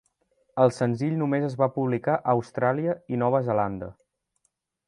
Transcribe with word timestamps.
El 0.63 0.71
senzill 0.77 1.19
només 1.19 1.45
es 1.49 1.57
va 1.59 1.69
publicar 1.77 2.17
a 2.21 2.35
Austràlia 2.35 2.99
i 3.17 3.23
Nova 3.25 3.47
Zelanda. 3.53 3.95